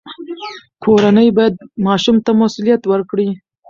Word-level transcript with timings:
کورنۍ 0.83 1.27
باید 1.37 1.55
ماشوم 1.87 2.17
ته 2.25 2.31
مسوولیت 2.41 2.81
ورکړي. 2.87 3.27